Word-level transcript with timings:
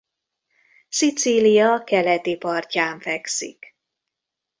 Szicília 0.89 1.83
keleti 1.83 2.37
partján 2.37 2.99
fekszik. 2.99 3.75